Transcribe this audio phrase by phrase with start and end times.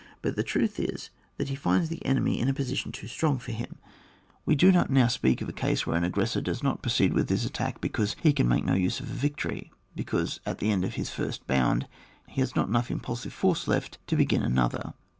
[0.23, 3.51] But the truth is, that he finds the enemy in a position too strong for
[3.51, 3.77] him.
[4.47, 7.29] We do not now speak of a case where an aggressor does not proceed with
[7.29, 10.83] his attack because he can make no use of a victory, because at the end
[10.83, 11.87] of his first bound
[12.27, 14.95] he has not enough impulsive force left to begin an other.